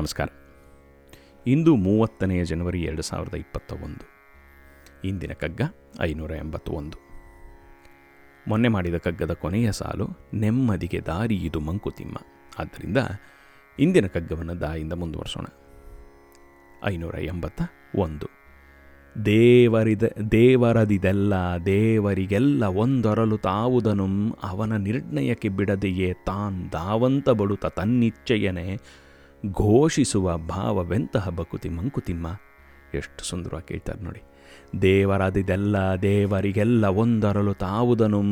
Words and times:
ನಮಸ್ಕಾರ. 0.00 0.28
ಇಂದು 1.46 1.76
ಮೂವತ್ತನೆಯ 1.76 2.44
ಜನವರಿ 2.44 2.82
ಎರಡು 2.82 3.02
ಸಾವಿರದ 3.02 3.34
ಇಪ್ಪತ್ತ 3.34 3.72
ಒಂದು 3.72 4.08
ಇಂದಿನ 5.04 5.32
ಕಗ್ಗ 5.32 5.60
ಐನೂರ 6.00 6.30
ಎಂಬತ್ತೊಂದು. 6.30 6.98
ಮೊನ್ನೆ 8.48 8.68
ಮಾಡಿದ 8.68 8.94
ಕಗ್ಗದ 8.94 9.32
ಕೊನೆಯ 9.32 9.72
ಸಾಲು 9.72 10.08
ನೆಮ್ಮದಿಗೆ 10.34 11.00
ದಾರಿ 11.00 11.34
ಇದು 11.34 11.60
ಮಂಕುತಿಮ್ಮ. 11.60 12.16
ಆದ್ದರಿಂದ 12.58 12.96
ಇಂದಿನ 13.78 14.06
ಕಗ್ಗವನ್ನು 14.06 14.60
ದಾಯಿಂದ 14.60 14.92
ಮುಂದುವರಿಸೋಣ. 14.92 15.44
ಐನೂರ 16.84 17.18
ಎಂಬತ್ತ 17.18 17.62
ಒಂದು. 17.96 18.26
ದೇವರಿದ, 19.26 20.02
ದೇವರದಿದೆಲ್ಲ, 20.32 21.34
ದೇವರಿಗೆಲ್ಲ 21.66 22.64
ಒಂದೊರಲು 22.64 23.38
ತಾವುದನು 23.38 24.38
ಅವನ 24.42 24.76
ನಿರ್ಣಯಕ್ಕೆ 24.76 25.48
ಬಿಡದೆಯೇ 25.48 26.12
ತಾನ್ 26.12 26.72
ದಾವಂತ 26.72 27.30
ಬಡುತ 27.30 27.66
ತನ್ನಿಚ್ಛೆಯನೆ 27.66 28.78
ಘೋಷಿಸುವ 29.46 30.36
ಭಾವವೆಂತಹ 30.36 31.28
ಬಕುತಿ 31.28 31.68
ಮಂಕುತಿಮ್ಮ. 31.68 32.26
ಎಷ್ಟು 32.94 33.24
ಸುಂದರವಾಗಿ 33.24 33.68
ಕೇಳ್ತಾರೆ 33.68 34.00
ನೋಡಿ. 34.00 34.22
ದೇವರಾದಿದೆಲ್ಲ 34.82 35.76
ದೇವರಿಗೆಲ್ಲ 36.02 36.84
ಒಂದರಲು 36.84 37.54
ತಾವುದನು. 37.54 38.22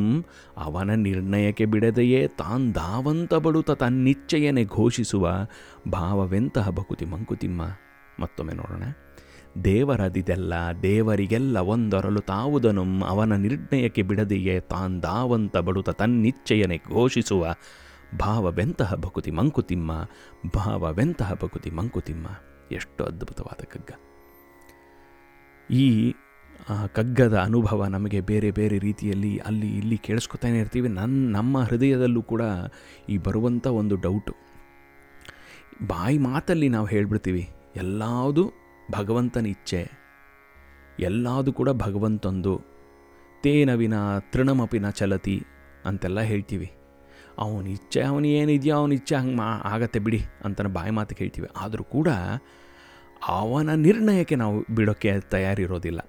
ಅವನ 0.57 0.91
ನಿರ್ಣಯಕ್ಕೆ 0.91 1.65
ಬಿಡದೆಯೇ 1.65 2.27
ತಾನ್ 2.27 2.75
ದಾವಂತ 2.75 3.35
ಬಡುತ್ತ 3.35 3.71
ತನ್ನಿಚ್ಛೆಯನೆ 3.71 4.65
ಘೋಷಿಸುವ 4.65 5.31
ಭಾವವೆಂತಹ 5.93 6.71
ಬಕುತಿ 6.71 7.05
ಮಂಕುತಿಮ್ಮ. 7.05 7.63
ಮತ್ತೊಮ್ಮೆ 8.21 8.55
ನೋಡೋಣ. 8.55 8.83
ದೇವರದಿದೆಲ್ಲ 9.65 10.53
ದೇವರಿಗೆಲ್ಲ 10.83 11.59
ಒಂದರಲು 11.59 12.21
ತಾವುದನು. 12.21 13.05
ಅವನ 13.05 13.33
ನಿರ್ಣಯಕ್ಕೆ 13.33 14.03
ಬಿಡದೆಯೇ 14.03 14.61
ತಾನ್ 14.61 15.03
ದಾವಂತ 15.03 15.57
ಬಡುತ್ತ 15.57 15.91
ತನ್ನಿಚ್ಛೆಯನೆ 15.91 16.77
ಘೋಷಿಸುವ 16.77 17.55
ಭಾವವೆಂತಹ 18.17 18.95
ಭಕುತಿ 18.95 19.31
ಮಂಕುತಿಮ್ಮ, 19.31 19.93
ಭಾವವೆಂತಹ 20.55 21.35
ಭಕುತಿ 21.35 21.71
ಮಂಕುತಿಮ್ಮ. 21.71 22.27
ಎಷ್ಟು 22.73 23.05
ಅದ್ಭುತವಾದ 23.05 23.65
ಕಗ್ಗ. 23.65 23.91
ಈ 25.71 26.15
ಕಗ್ಗದ 26.93 27.37
ಅನುಭವ 27.39 27.85
ನಮಗೆ 27.85 28.21
ಬೇರೆ 28.21 28.51
ಬೇರೆ 28.51 28.79
ರೀತಿಯಲ್ಲಿ 28.79 29.39
ಅಲ್ಲಿ 29.39 29.69
ಇಲ್ಲಿ 29.79 29.97
ಕೇಳಿಸ್ಕೊತಾನೆ 29.97 30.59
ಇರ್ತೀವಿ. 30.59 30.89
ನನ್ನ 30.89 31.37
ನಮ್ಮ 31.37 31.59
ಹೃದಯದಲ್ಲೂ 31.59 32.23
ಕೂಡ 32.23 32.43
ಈ 33.09 33.19
ಬರುವಂಥ 33.19 33.67
ಒಂದು 33.67 33.97
ಡೌಟು 33.97 34.35
ಬಾಯಿ 35.87 36.19
ಮಾತಲ್ಲಿ 36.19 36.69
ನಾವು 36.69 36.87
ಹೇಳ್ಬಿಡ್ತೀವಿ, 36.87 37.49
ಎಲ್ಲಾವುದು 37.77 38.45
ಭಗವಂತನ 38.93 39.47
ಇಚ್ಛೆ. 39.47 39.83
ಎಲ್ಲಾದು 41.01 41.53
ಕೂಡ 41.53 41.71
ಭಗವಂತಂದು. 41.71 42.55
ತೇನ 43.43 43.75
ವಿನ 43.75 43.95
ತೃಣಮಪಿನ 44.33 44.91
ಚಲತಿ 44.91 45.37
ಅಂತೆಲ್ಲ 45.85 46.21
ಹೇಳ್ತೀವಿ. 46.21 46.71
ಅವನ 47.45 47.67
ಇಚ್ಛೆ, 47.77 48.01
ಅವನು 48.11 48.27
ಏನಿದೆಯೋ 48.39 48.77
ಅವನ 48.81 48.93
ಇಚ್ಛೆ 48.99 49.15
ಹಂಗೆ 49.21 49.35
ಮಾ, 49.41 49.49
ಆಗತ್ತೆ 49.73 49.99
ಬಿಡಿ 50.07 50.21
ಅಂತನ 50.47 50.69
ಬಾಯಿ 50.77 50.93
ಮಾತು 50.99 51.15
ಕೇಳ್ತೀವಿ 51.21 51.49
ಆದರೂ 51.65 51.85
ಕೂಡ 51.97 52.09
ಅವನ 53.39 53.69
ನಿರ್ಣಯಕ್ಕೆ 53.87 54.37
ನಾವು 54.43 54.57
ಬಿಡೋಕ್ಕೆ 54.77 55.13
ತಯಾರಿರೋದಿಲ್ಲ. 55.35 56.01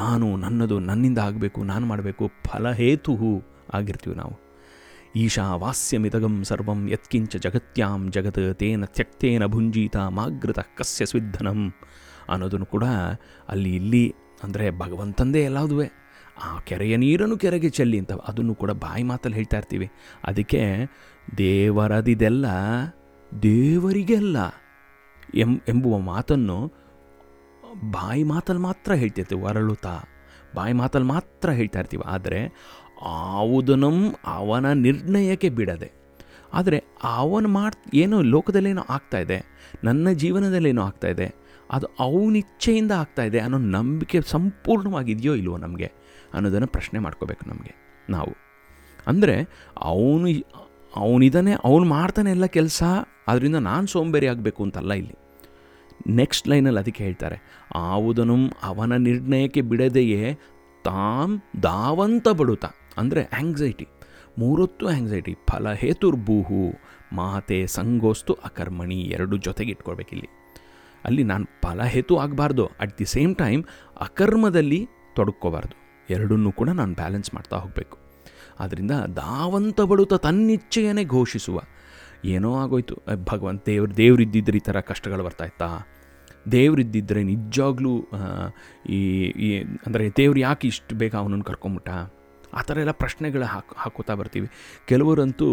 ನಾನು 0.00 0.26
ನನ್ನದು 0.44 0.76
ನನ್ನಿಂದ 0.88 1.20
ಆಗಬೇಕು, 1.28 1.60
ನಾನು 1.72 1.84
ಮಾಡಬೇಕು 1.92 2.24
ಫಲಹೇತು 2.48 3.14
ಆಗಿರ್ತೀವಿ 3.78 4.16
ನಾವು. 4.22 4.34
ಈಶಾ 5.22 5.44
ವಾಸ್ಯಮಿದಗಂ 5.62 6.34
ಸರ್ವಂ 6.48 6.80
ಯತ್ಕಿಂಚ 6.94 7.36
ಜಗತ್ಯಾಂ 7.44 8.02
ಜಗತ್ 8.16 8.42
ತೇನ 8.60 8.84
ತ್ಯಕ್ತೇನ 8.96 9.44
ಭುಂಜೀತ 9.54 9.96
ಮಾಗೃತ 10.18 10.60
ಕಸ್ಯ 10.78 11.06
ಸ್ವಿಧನಂ 11.12 11.60
ಅನ್ನೋದನ್ನು 12.32 12.68
ಕೂಡ 12.74 12.84
ಅಲ್ಲಿ 13.52 13.72
ಇಲ್ಲಿ 13.80 14.04
ಅಂದರೆ 14.44 14.66
ಭಗವಂತಂದೇ 14.82 15.40
ಎಲ್ಲಾದುವೆ 15.48 15.86
ಆ 16.46 16.50
ಕೆರೆಯ 16.68 16.94
ನೀರನ್ನು 17.02 17.36
ಕೆರೆಗೆ 17.42 17.70
ಚೆಲ್ಲಿ 17.78 17.96
ಅಂತ 18.02 18.12
ಅದನ್ನು 18.28 18.54
ಕೂಡ 18.60 18.70
ಬಾಯಿ 18.84 19.04
ಮಾತಲ್ಲಿ 19.10 19.36
ಹೇಳ್ತಾ 19.38 19.58
ಇರ್ತೀವಿ. 19.60 19.88
ಅದಕ್ಕೆ 20.28 20.62
ದೇವರದಿದೆಲ್ಲ 21.38 22.46
ದೇವರಿಗೆಲ್ಲ 23.32 24.38
ಎಂ, 25.44 25.52
ಎಂಬುವ 25.68 25.94
ಮಾತನ್ನು 26.12 26.58
ಬಾಯಿ 27.96 28.22
ಮಾತಲ್ಲಿ 28.32 28.62
ಮಾತ್ರ 28.68 28.92
ಹೇಳ್ತಿರ್ತೀವಿ 29.02 29.42
ವರಳುತ 29.42 29.86
ಬಾಯಿ 30.56 30.72
ಮಾತಲ್ಲಿ 30.72 31.08
ಮಾತ್ರ 31.14 31.50
ಹೇಳ್ತಾ 31.58 31.78
ಇರ್ತೀವಿ, 31.82 32.04
ಆದರೆ 32.14 32.40
ಆವುದನ್ನು 33.10 33.90
ಅವನ 34.38 34.66
ನಿರ್ಣಯಕ್ಕೆ 34.86 35.50
ಬಿಡದೆ. 35.58 35.88
ಆದರೆ 36.52 36.78
ಅವನು 37.18 37.48
ಮಾಡ್ 37.48 37.76
ಏನೋ 37.94 38.16
ಲೋಕದಲ್ಲೇನೋ 38.32 38.82
ಆಗ್ತಾ 38.88 39.18
ಇದೆ, 39.24 39.38
ನನ್ನ 39.84 40.12
ಜೀವನದಲ್ಲೇನೋ 40.22 40.82
ಆಗ್ತಾ 40.82 41.08
ಇದೆ 41.14 41.28
ಅದು 41.70 41.86
ಅವನಿಚ್ಛೆಯಿಂದ 42.06 42.92
ಆಗ್ತಾ 43.02 43.22
ಇದೆ 43.28 43.38
ಅನ್ನೋ 43.46 43.58
ನಂಬಿಕೆ 43.76 44.18
ಸಂಪೂರ್ಣವಾಗಿದೆಯೋ 44.34 45.34
ಇಲ್ವೋ 45.40 45.56
ನಮಗೆ 45.64 45.88
ಅನ್ನೋದನ್ನು 46.34 46.68
ಪ್ರಶ್ನೆ 46.76 46.98
ಮಾಡ್ಕೋಬೇಕು 47.04 47.44
ನಮಗೆ, 47.52 47.72
ನಾವು. 48.08 48.32
ಅಂದರೆ 49.06 49.36
ಅವನು 49.90 50.28
ಅವನಿದ್ದಾನೆ 51.02 51.52
ಅವನು 51.68 51.86
ಮಾಡ್ತಾನೆ 51.96 52.30
ಎಲ್ಲ 52.36 52.46
ಕೆಲಸ 52.58 52.82
ಅದರಿಂದ 53.28 53.58
ನಾನು 53.70 53.86
ಸೋಂಬೇರಿ 53.86 54.28
ಆಗಬೇಕು 54.32 54.60
ಅಂತಲ್ಲ 54.66 54.92
ಇಲ್ಲಿ. 55.00 55.16
ನೆಕ್ಸ್ಟ್ 56.20 56.46
ಲೈನಲ್ಲಿ 56.50 56.80
ಅದಕ್ಕೆ 56.82 57.02
ಹೇಳ್ತಾರೆ, 57.06 57.36
ಆವುದನು 57.88 58.36
ಅವನ 58.68 58.92
ನಿರ್ಣಯಕ್ಕೆ 59.08 59.62
ಬಿಡದೆಯೇ 59.70 60.22
ತಾಮ್ 60.84 61.34
ದಾವಂತ 61.62 62.28
ಬಡುತ್ತ 62.40 62.66
ಅಂದರೆ 62.98 63.22
ಆಂಗ್ಸೈಟಿ 63.40 63.86
ಮೂರೊತ್ತು 64.38 64.84
ಆಂಗ್ಸೈಟಿ 64.88 65.32
ಫಲ 65.48 65.72
ಹೇತುರ್ಭೂಹು 65.82 66.62
ಮಾತೆ 67.18 67.58
ಸಂಗೋಸ್ತು 67.76 68.32
ಅಕರ್ಮಣಿ, 68.48 68.98
ಎರಡು 69.16 69.36
ಜೊತೆಗೆ 69.46 69.72
ಇಟ್ಕೊಳ್ಬೇಕಿಲ್ಲಿ. 69.76 70.28
ಅಲ್ಲಿ 71.04 71.24
ನಾನು 71.24 71.46
ಫಲಹೇತು 71.62 72.16
ಆಗಬಾರ್ದು. 72.16 72.66
ಅಟ್ 72.80 72.94
ದಿ 72.98 73.06
ಸೇಮ್ 73.14 73.34
ಟೈಮ್ 73.36 73.62
ಅಕರ್ಮದಲ್ಲಿ 74.00 74.80
ತೊಡಕ್ಕೋಬಾರ್ದು 75.16 75.76
ಎರಡನ್ನೂ 76.10 76.52
ಕೂಡ 76.52 76.68
ನಾನು 76.80 76.94
ಬ್ಯಾಲೆನ್ಸ್ 76.94 77.30
ಮಾಡ್ತಾ 77.34 77.56
ಹೋಗಬೇಕು. 77.56 77.96
ಆದ್ದರಿಂದ 78.60 78.94
ದಾವಂತ 79.16 79.80
ಬಡುತ್ತ 79.80 80.14
ತನ್ನಿಚ್ಛೆಯನ್ನೇ 80.26 81.04
ಘೋಷಿಸುವ. 81.04 81.58
ಏನೋ 82.24 82.50
ಆಗೋಯ್ತು. 82.62 82.94
ಭಗವಂತ 83.24 83.62
ದೇವ್ರು, 83.66 83.92
ದೇವ್ರಿದ್ದಿದ್ರೆ 83.96 84.56
ಈ 84.56 84.64
ಥರ 84.68 84.80
ಕಷ್ಟಗಳು 84.80 85.24
ಬರ್ತಾಯಿತ್ತಾ 85.24 85.68
ದೇವ್ರಿದ್ದಿದ್ರೆ 86.52 87.22
ನಿಜವಾಗ್ಲೂ 87.22 87.92
ಈ 88.96 89.58
ಅಂದರೆ 89.86 90.04
ದೇವ್ರು 90.16 90.40
ಯಾಕೆ 90.40 90.66
ಇಷ್ಟು 90.68 90.94
ಬೇಗ 90.96 91.14
ಅವನನ್ನು 91.16 91.44
ಕರ್ಕೊಂಬಿಟ್ಟ 91.44 91.88
ಆ 92.54 92.60
ಥರ 92.62 92.78
ಎಲ್ಲ 92.78 92.94
ಪ್ರಶ್ನೆಗಳು 93.02 93.44
ಹಾಕಿ 93.44 93.74
ಹಾಕೋತಾ 93.76 94.14
ಬರ್ತೀವಿ. 94.14 94.48
ಕೆಲವರಂತೂ 94.88 95.48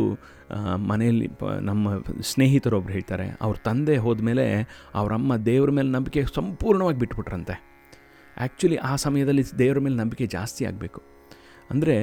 ಮನೆಯಲ್ಲಿ 0.89 1.27
ಪ, 1.39 1.51
ನಮ್ಮ 1.61 1.93
ಸ್ನೇಹಿತರೊಬ್ರು 2.21 2.93
ಹೇಳ್ತಾರೆ, 2.93 3.27
ಅವ್ರ 3.41 3.55
ತಂದೆ 3.63 3.97
ಹೋದ್ಮೇಲೆ 3.97 4.45
ಅವರಮ್ಮ 4.93 5.35
ದೇವ್ರ 5.45 5.71
ಮೇಲೆ 5.71 5.89
ನಂಬಿಕೆ 5.89 6.23
ಸಂಪೂರ್ಣವಾಗಿ 6.35 6.99
ಬಿಟ್ಬಿಟ್ರಂತೆ. 6.99 7.55
ಆ್ಯಕ್ಚುಲಿ 8.37 8.77
ಆ 8.89 8.93
ಸಮಯದಲ್ಲಿ 8.95 9.43
ದೇವ್ರ 9.59 9.79
ಮೇಲೆ 9.79 9.95
ನಂಬಿಕೆ 9.95 10.25
ಜಾಸ್ತಿ 10.27 10.63
ಆಗಬೇಕು. 10.65 10.99
ಅಂದರೆ 11.69 11.95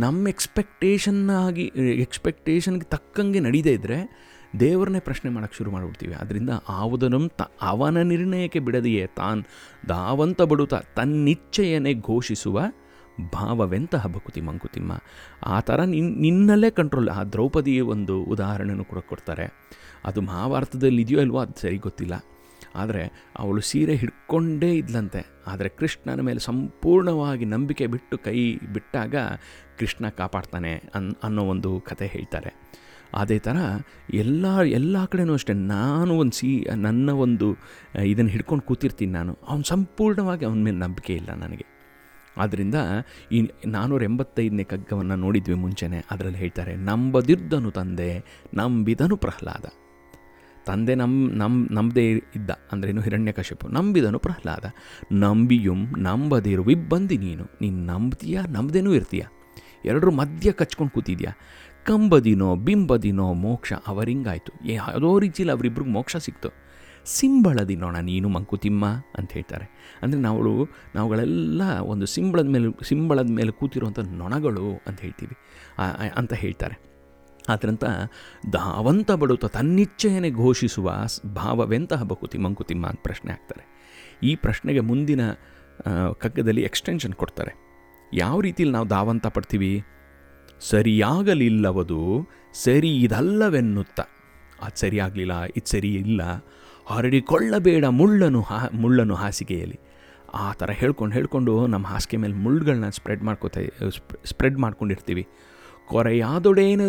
ನಮ್ಮ 0.00 0.28
ಎಕ್ಸ್ಪೆಕ್ಟೇಷನ್ನಾಗಿ 0.28 1.64
ಎಕ್ಸ್ಪೆಕ್ಟೇಷನ್ಗೆ 2.04 2.86
ತಕ್ಕಂಗೆ 2.86 3.40
ನಡೀದೇ 3.40 3.72
ಇದ್ದರೆ 3.72 3.98
ದೇವರನ್ನೇ 4.60 5.00
ಪ್ರಶ್ನೆ 5.00 5.28
ಮಾಡೋಕ್ಕೆ 5.30 5.56
ಶುರು 5.56 5.70
ಮಾಡಿಬಿಡ್ತೀವಿ. 5.70 6.14
ಅದರಿಂದ 6.14 6.52
ಆವುದನ್ನು 6.68 7.28
ತ, 7.38 7.42
ಅವನ 7.62 7.98
ನಿರ್ಣಯಕ್ಕೆ 8.12 8.60
ಬಿಡದೆಯೇ 8.66 9.04
ತಾನ್, 9.16 9.42
ದಾವಂತ 9.88 10.42
ಬಡುತ್ತ 10.42 10.78
ತನ್ನಿಚ್ಛೆಯನ್ನೇ 10.96 11.94
ಘೋಷಿಸುವ 12.08 12.58
ಭಾವವೆಂತಹ 13.34 14.06
ಬಕುತಿ 14.06 14.40
ಮಂಕುತಿಮ್ಮ? 14.40 14.92
ಆ 15.46 15.60
ಥರ 15.60 15.84
ನಿನ್, 15.84 16.10
ನಿನ್ನಲ್ಲೇ 16.20 16.70
ಕಂಟ್ರೋಲ್ 16.70 17.08
ಆ 17.08 17.22
ದ್ರೌಪದಿ 17.24 17.80
ಒಂದು 17.80 18.22
ಉದಾಹರಣೆನೂ 18.22 18.84
ಕೂಡ 18.84 18.98
ಕೊಡ್ತಾರೆ. 18.98 19.46
ಅದು 20.04 20.20
ಮಹಾಭಾರತದಲ್ಲಿ 20.20 21.02
ಇದೆಯೋ 21.02 21.20
ಇಲ್ವೋ 21.20 21.38
ಅದು 21.38 21.60
ಸರಿ 21.60 21.76
ಗೊತ್ತಿಲ್ಲ. 21.76 22.14
ಆದರೆ 22.74 23.32
ಅವಳು 23.38 23.60
ಸೀರೆ 23.60 23.94
ಹಿಡ್ಕೊಂಡೇ 23.96 24.74
ಇದ್ಲಂತೆ. 24.74 25.26
ಆದರೆ 25.46 25.68
ಕೃಷ್ಣನ 25.68 26.20
ಮೇಲೆ 26.20 26.38
ಸಂಪೂರ್ಣವಾಗಿ 26.38 27.44
ನಂಬಿಕೆ 27.44 27.86
ಬಿಟ್ಟು 27.86 28.18
ಕೈ 28.18 28.38
ಬಿಟ್ಟಾಗ 28.56 29.14
ಕೃಷ್ಣ 29.78 30.08
ಕಾಪಾಡ್ತಾನೆ 30.08 30.82
ಅನ್, 30.94 31.14
ಅನ್ನೋ 31.22 31.42
ಒಂದು 31.42 31.80
ಕತೆ 31.80 32.06
ಹೇಳ್ತಾರೆ. 32.06 32.52
ಅದೇ 33.14 33.38
ಥರ 33.38 33.56
ಎಲ್ಲ 34.14 34.46
ಎಲ್ಲ 34.62 35.04
ಕಡೆನೂ 35.04 35.32
ಅಷ್ಟೇ. 35.32 35.52
ನಾನು 35.52 36.18
ಒಂದು 36.18 36.36
ಸಿ, 36.36 36.66
ನನ್ನ 36.74 37.10
ಒಂದು, 37.10 37.56
ಇದನ್ನು 38.04 38.30
ಹಿಡ್ಕೊಂಡು 38.30 38.64
ಕೂತಿರ್ತೀನಿ 38.64 39.12
ನಾನು. 39.12 39.38
ಅವನು 39.48 39.62
ಸಂಪೂರ್ಣವಾಗಿ 39.62 40.44
ಅವನ 40.44 40.58
ಮೇಲೆ 40.58 40.76
ನಂಬಿಕೆ 40.76 41.14
ಇಲ್ಲ 41.14 41.30
ನನಗೆ. 41.34 41.79
ಆದ್ದರಿಂದ 42.36 42.74
ಈ 43.32 43.50
ನಾನ್ನೂರ 43.66 44.02
ಎಂಬತ್ತೈದನೇ 44.02 44.64
ಕಗ್ಗವನ್ನು 44.64 45.16
ನೋಡಿದ್ವಿ 45.16 45.54
ಮುಂಚೆನೆ. 45.54 46.04
ಅದರಲ್ಲಿ 46.10 46.38
ಹೇಳ್ತಾರೆ, 46.38 46.76
ನಂಬದಿದ್ದನು 46.76 47.70
ತಂದೆ, 47.70 48.24
ನಂಬಿದನು 48.54 49.16
ಪ್ರಹ್ಲಾದ. 49.16 49.64
ತಂದೆ 50.66 50.94
ನಮ್ಮ 50.94 51.30
ನಮ್ಮ 51.34 51.68
ನಂಬದೇ 51.70 52.10
ಇದ್ದ 52.10 52.50
ಅಂದ್ರೇನು 52.72 53.00
ಹಿರಣ್ಯಕಶಿಪು 53.00 53.68
ನಂಬಿದನು 53.68 54.18
ಪ್ರಹ್ಲಾದ, 54.18 54.64
ನಂಬಿಯುಂ 55.12 55.86
ಇಬ್ಬಂದಿ 56.70 57.18
ನೀನು. 57.18 57.44
ನೀನು 57.60 57.84
ನಂಬ್ತೀಯಾ, 57.84 58.42
ನಂಬದೇನೂ 58.48 58.94
ಇರ್ತೀಯ? 58.94 59.22
ಎರಡರ 59.84 60.08
ಮಧ್ಯ 60.08 60.52
ಕಚ್ಕೊಂಡು 60.52 60.92
ಕೂತಿದ್ಯಾ? 60.92 61.32
ಕಂಬದಿನೋ, 61.86 62.56
ಬಿಂಬದಿನೋ 62.56 63.32
ಮೋಕ್ಷ 63.32 63.72
ಅವರಿಂಗಾಯಿತು. 63.86 64.72
ಯಾವುದೋ 64.72 65.18
ರೀತಿಯಲ್ಲಿ 65.18 65.52
ಅವರಿಬ್ರಿಗೆ 65.52 65.90
ಮೋಕ್ಷ 65.90 66.16
ಸಿಕ್ತು. 66.16 66.48
ಸಿಂಬಳದಿನೋಣ 67.06 67.96
ನೀನು 68.00 68.28
ಮಂಕುತಿಮ್ಮ 68.28 68.84
ಅಂತ 69.18 69.30
ಹೇಳ್ತಾರೆ. 69.32 69.66
ಅಂದರೆ 70.02 70.20
ನಾವು 70.20 70.52
ನಾವುಗಳೆಲ್ಲ 70.94 71.62
ಒಂದು 71.92 72.06
ಸಿಂಬಳದ 72.06 72.48
ಮೇಲೆ 72.54 72.70
ಸಿಂಬಳದ 72.82 73.30
ಮೇಲೆ 73.30 73.52
ಕೂತಿರುವಂಥ 73.52 73.98
ನೊಣಗಳು 74.22 74.68
ಅಂತ 74.86 74.98
ಹೇಳ್ತೀವಿ. 75.00 75.36
ಅಂತ 76.16 76.32
ಹೇಳ್ತಾರೆ. 76.34 76.76
ಆದ್ರಂತ 77.48 77.84
ಧಾವಂತ 78.52 79.10
ಬಡುತ್ತ 79.20 79.46
ತನ್ನಿಚ್ಛೆಯನ್ನೇ 79.46 80.30
ಘೋಷಿಸುವ 80.30 80.90
ಭಾವವೆಂತಹ 81.34 82.02
ಬಕುತಿ 82.02 82.38
ಮಂಕುತಿಮ್ಮ 82.38 82.86
ಅಂತ 82.86 83.00
ಪ್ರಶ್ನೆ 83.02 83.30
ಆಗ್ತಾರೆ 83.32 83.64
ಈ 84.22 84.32
ಪ್ರಶ್ನೆಗೆ 84.36 84.80
ಮುಂದಿನ 84.80 85.22
ಕಗ್ಗದಲ್ಲಿ 86.18 86.62
ಎಕ್ಸ್ಟೆನ್ಷನ್ 86.62 87.14
ಕೊಡ್ತಾರೆ. 87.14 87.52
ಯಾವ 88.14 88.36
ರೀತಿಯಲ್ಲಿ 88.40 88.74
ನಾವು 88.74 88.88
ಧಾವಂತ 88.88 89.26
ಪಡ್ತೀವಿ? 89.26 89.72
ಸರಿಯಾಗಲಿಲ್ಲವದು 90.60 92.00
ಸರಿ 92.54 92.90
ಇದಲ್ಲವೆನ್ನುತ್ತ. 92.96 94.00
ಅದು 94.62 94.78
ಸರಿಯಾಗಲಿಲ್ಲ, 94.78 95.34
ಇದು 95.56 95.68
ಸರಿ 95.70 95.90
ಇಲ್ಲ 95.94 96.22
ಹರಡಿಕೊಳ್ಳಬೇಡ 96.86 97.84
ಮುಳ್ಳನು 97.84 98.42
ಹಾ, 98.42 98.68
ಮುಳ್ಳನು 98.72 99.14
ಹಾಸಿಗೆಯಲ್ಲಿ. 99.14 99.80
ಆ 100.34 100.52
ಥರ 100.52 100.70
ಹೇಳ್ಕೊಂಡು 100.70 101.14
ಹೇಳ್ಕೊಂಡು 101.14 101.66
ನಮ್ಮ 101.66 101.86
ಹಾಸಿಗೆ 101.86 102.16
ಮೇಲೆ 102.16 102.34
ಮುಳ್ಳುಗಳನ್ನ 102.34 102.88
ಸ್ಪ್ರೆಡ್ 102.88 103.22
ಮಾಡ್ಕೋತಾ 103.22 103.88
ಸ್ಪ್ರೆಡ್ 104.24 104.58
ಮಾಡ್ಕೊಂಡಿರ್ತೀವಿ. 104.58 105.26
ಕೊರೆಯಾದೊಡೇನ, 105.86 106.80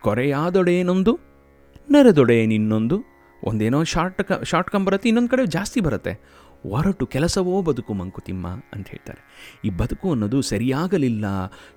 ಕೊರೆಯಾದೊಡೇನೊಂದು 0.00 1.18
ನೆರೆದೊಡೇನಿನ್ನೊಂದು 1.90 3.04
ಒಂದೇನೋ 3.44 3.84
ಶಾರ್ಟ್ 3.84 4.22
ಕ, 4.22 4.32
ಶಾರ್ಟ್ 4.32 4.70
ಕಮ್ 4.70 4.86
ಬರುತ್ತೆ, 4.86 5.08
ಇನ್ನೊಂದು 5.08 5.28
ಕಡೆ 5.28 5.46
ಜಾಸ್ತಿ 5.46 5.80
ಬರುತ್ತೆ. 5.80 6.20
ಹೊರಟು 6.70 7.06
ಕೆಲಸವೋ 7.06 7.62
ಬದುಕು 7.62 7.94
ಮಂಕುತಿಮ್ಮ 7.94 8.46
ಅಂತ 8.46 8.88
ಹೇಳ್ತಾರೆ. 8.88 9.52
ಈ 9.64 9.70
ಬದುಕು 9.70 10.10
ಅನ್ನೋದು 10.10 10.42
ಸರಿಯಾಗಲಿಲ್ಲ, 10.42 11.24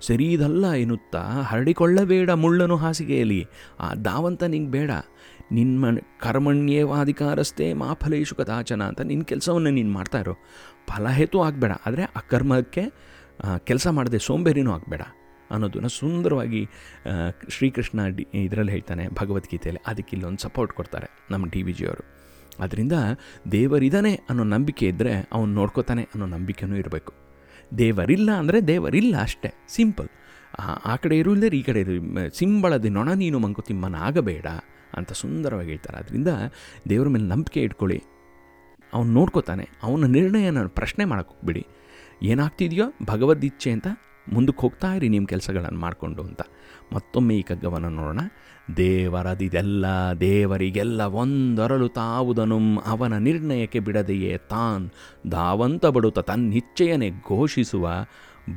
ಸರಿದಲ್ಲ 0.00 0.72
ಎನ್ನುತ್ತಾ 0.72 1.20
ಹರಡಿಕೊಳ್ಳಬೇಡ 1.20 2.30
ಮುಳ್ಳನು 2.30 2.76
ಹಾಸಿಗೆಯಲ್ಲಿ. 2.76 3.46
ಆ 3.80 3.94
ದಾವಂತ 3.94 4.42
ನಿಂಗೆ 4.42 4.70
ಬೇಡ. 4.70 4.90
ನಿನ್ನ 5.56 5.92
ಕರ್ಮಣ್ಯೇವಾಧಿಕಾರಸ್ಥೆ 6.24 7.66
ಮಾ 7.80 7.88
ಫಲೇಶು 8.02 8.34
ಕಥಾಚನ 8.40 8.82
ಅಂತ 8.90 9.00
ನಿನ್ನ 9.10 9.24
ಕೆಲಸವನ್ನು 9.32 9.70
ನೀನು 9.78 9.92
ಮಾಡ್ತಾ 9.98 10.20
ಇರೋ. 10.24 10.34
ಫಲ 10.90 11.06
ಹೇತು 11.18 11.38
ಆಗಬೇಡ, 11.48 11.72
ಆದರೆ 11.86 12.04
ಆ 12.18 12.20
ಕರ್ಮಕ್ಕೆ 12.32 12.84
ಕೆಲಸ 13.68 13.86
ಮಾಡದೆ 13.96 14.18
ಸೋಂಬೇರಿನೂ 14.28 14.70
ಆಗಬೇಡ 14.76 15.02
ಅನ್ನೋದನ್ನು 15.50 15.90
ಸುಂದರವಾಗಿ 15.98 16.60
ಶ್ರೀಕೃಷ್ಣ 17.54 18.00
ಡಿ, 18.16 18.24
ಇದರಲ್ಲಿ 18.46 18.72
ಹೇಳ್ತಾನೆ 18.76 19.04
ಭಗವದ್ಗೀತೆಯಲ್ಲಿ. 19.20 19.82
ಅದಕ್ಕೆ 19.90 20.12
ಇಲ್ಲೊಂದು 20.16 20.42
ಸಪೋರ್ಟ್ 20.46 20.72
ಕೊಡ್ತಾರೆ 20.78 21.08
ನಮ್ಮ 21.32 21.46
ಡಿ 21.54 21.62
ವಿ 21.66 21.74
ಜಿಯವರು 21.80 22.04
ಅದರಿಂದ 22.64 22.96
ದೇವರಿದ್ದಾನೆ 23.52 24.12
ಅನ್ನೋ 24.30 24.44
ನಂಬಿಕೆ 24.54 24.86
ಇದ್ದರೆ 24.92 25.12
ಅವನು 25.36 25.50
ನೋಡ್ಕೋತಾನೆ 25.60 26.02
ಅನ್ನೋ 26.12 26.26
ನಂಬಿಕೆನೂ 26.34 26.76
ಇರಬೇಕು. 26.82 27.12
ದೇವರಿಲ್ಲ 27.78 28.30
ಅಂದರೆ 28.40 28.58
ದೇವರಿಲ್ಲ 28.70 29.14
ಅಷ್ಟೇ, 29.26 29.50
ಸಿಂಪಲ್. 29.76 30.10
ಆ 30.92 30.94
ಕಡೆ 31.02 31.16
ಇರು 31.20 31.30
ಇಲ್ಲದೆ 31.34 31.56
ಈ 31.60 31.62
ಕಡೆ 31.68 31.80
ಇರು 31.84 31.94
ನೊಣ 32.98 33.08
ನೀನು 33.22 33.38
ಮಂಕುತಿಮ್ಮನ 33.44 33.96
ಆಗಬೇಡ. 34.08 34.46
ಅಂತ 34.94 35.12
ಸುಂದರವಾಗಿ 35.12 35.68
ಹೇಳ್ತಾರೆ. 35.68 35.98
ಅದರಿಂದ 35.98 36.28
ದೇವರ 36.88 37.08
ಮೇಲೆ 37.08 37.24
ನಂಬಿಕೆ 37.24 37.60
ಇಟ್ಕೊಳ್ಳಿ. 37.60 38.02
ಅವನು 38.94 39.12
ನೋಡ್ಕೋತಾನೆ. 39.12 39.68
ಅವನ 39.82 40.04
ನಿರ್ಣಯನ 40.04 40.66
ಪ್ರಶ್ನೆ 40.66 41.04
ಮಾಡೋಕ್ಕೆ 41.04 41.34
ಹೋಗ್ಬಿಡಿ. 41.34 41.66
ಏನಾಗ್ತಿದೆಯೋ 42.22 42.92
ಭಗವದ್ಇಚ್ಛೆ 43.06 43.70
ಅಂತ 43.70 43.86
ಮುಂದಕ್ಕೆ 44.32 44.60
ಹೋಗ್ತಾ 44.60 44.94
ಇರಿ 44.94 45.08
ನಿಮ್ಮ 45.08 45.26
ಕೆಲಸಗಳನ್ನು 45.26 45.80
ಮಾಡಿಕೊಂಡು 45.80 46.22
ಅಂತ. 46.22 46.40
ಮತ್ತೊಮ್ಮೆ 46.92 47.36
ಈ 47.36 47.42
ಕಗ್ಗವನ್ನು 47.42 47.88
ನೋಡೋಣ. 47.88 48.20
ದೇವರದಿದೆಲ್ಲ 48.76 49.86
ದೇವರಿಗೆಲ್ಲ 50.20 51.02
ಒಂದರಲು 51.02 51.88
ತಾವುದನು 51.88 52.80
ಅವನ 52.80 53.18
ನಿರ್ಣಯಕ್ಕೆ 53.18 53.80
ಬಿಡದೆಯೇ 53.80 54.38
ತಾನ್. 54.38 54.90
ಧಾವಂತ 55.30 55.86
ಬಡುತ್ತ 55.86 56.18
ತನ್ನಿಚ್ಛೆಯನ್ನೇ 56.18 57.10
ಘೋಷಿಸುವ 57.10 57.90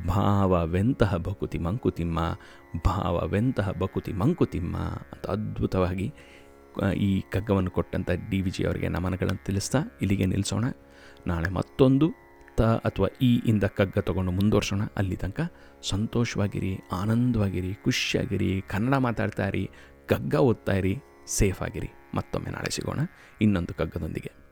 ಭಾವವೆಂತಹ 0.06 1.16
ಬಕುತಿ 1.16 1.58
ಮಂಕುತಿಮ್ಮ, 1.58 2.20
ಭಾವವೆಂತಹ 2.86 3.70
ಬಕುತಿ 3.70 4.12
ಮಂಕುತಿಮ್ಮ 4.12 4.76
ಅಂತ 4.76 5.26
ಅದ್ಭುತವಾಗಿ 5.26 6.14
ಈ 6.96 7.20
ಕಗ್ಗವನ್ನು 7.20 7.70
ಕೊಟ್ಟಂಥ 7.70 8.10
ಡಿ 8.30 8.40
ವಿ 8.40 8.50
ಜಿ 8.50 8.64
ಅವರಿಗೆ 8.64 8.88
ನಮನಗಳನ್ನು 8.88 9.44
ತಿಳಿಸ್ತಾ 9.44 9.78
ಇಲ್ಲಿಗೆ 10.02 10.26
ನಿಲ್ಲಿಸೋಣ. 10.26 10.64
ನಾಳೆ 11.26 11.50
ಮತ್ತೊಂದು 11.50 12.26
ತ 12.56 12.62
ಅಥವಾ 12.62 13.06
ಈ 13.22 13.40
ಇಂದ 13.46 13.64
ಕಗ್ಗ 13.64 13.98
ತಗೊಂಡು 13.98 14.32
ಮುಂದುವರ್ಸೋಣ. 14.32 14.80
ಅಲ್ಲಿ 14.96 15.16
ತನಕ 15.16 15.52
ಸಂತೋಷವಾಗಿರಿ, 15.82 16.80
ಆನಂದವಾಗಿರಿ, 16.92 17.74
ಖುಷಿಯಾಗಿರಿ, 17.74 18.64
ಕನ್ನಡ 18.68 18.94
ಮಾತಾಡ್ತಾ 18.94 19.48
ಇರಿ, 19.48 19.70
ಕಗ್ಗ 20.06 20.34
ಓದ್ತಾ 20.34 20.72
ಇರಿ, 20.72 20.98
ಸೇಫ್ 21.26 21.62
ಆಗಿರಿ. 21.62 21.90
ಮತ್ತೊಮ್ಮೆ 22.14 22.50
ನಾಳೆ 22.50 22.70
ಸಿಗೋಣ. 22.70 23.00
ಇನ್ನೊಂದು 23.40 23.74
ಕಗ್ಗದೊಂದಿಗೆ. 23.74 24.45